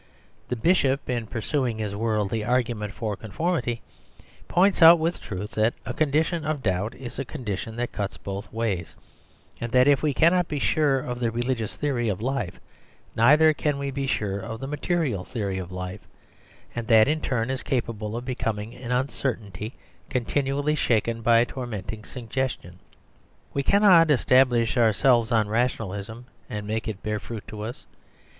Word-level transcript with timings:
The 0.47 0.55
Bishop, 0.55 1.07
in 1.11 1.27
pursuing 1.27 1.77
his 1.77 1.95
worldly 1.95 2.43
argument 2.43 2.91
for 2.91 3.15
conformity, 3.15 3.83
points 4.47 4.81
out 4.81 4.97
with 4.97 5.21
truth 5.21 5.51
that 5.51 5.75
a 5.85 5.93
condition 5.93 6.43
of 6.43 6.63
doubt 6.63 6.95
is 6.95 7.19
a 7.19 7.23
condition 7.23 7.75
that 7.75 7.91
cuts 7.91 8.17
both 8.17 8.51
ways, 8.51 8.95
and 9.59 9.71
that 9.73 9.87
if 9.87 10.01
we 10.01 10.11
cannot 10.11 10.47
be 10.47 10.57
sure 10.57 10.99
of 10.99 11.19
the 11.19 11.29
religious 11.29 11.77
theory 11.77 12.09
of 12.09 12.19
life, 12.19 12.59
neither 13.15 13.53
can 13.53 13.77
we 13.77 13.91
be 13.91 14.07
sure 14.07 14.39
of 14.39 14.59
the 14.59 14.65
material 14.65 15.23
theory 15.23 15.59
of 15.59 15.71
life, 15.71 16.07
and 16.73 16.87
that 16.87 17.07
in 17.07 17.21
turn 17.21 17.51
is 17.51 17.61
capable 17.61 18.17
of 18.17 18.25
becoming 18.25 18.73
an 18.73 18.91
uncertainty 18.91 19.75
continually 20.09 20.73
shaken 20.73 21.21
by 21.21 21.37
a 21.37 21.45
tormenting 21.45 22.03
suggestion. 22.05 22.79
We 23.53 23.61
cannot 23.61 24.09
establish 24.09 24.77
ourselves 24.79 25.31
on 25.31 25.47
rationalism, 25.47 26.25
and 26.49 26.65
make 26.65 26.87
it 26.87 27.03
bear 27.03 27.19
fruit 27.19 27.47
to 27.49 27.61
us. 27.61 27.85